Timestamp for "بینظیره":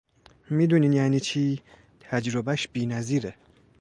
2.67-3.35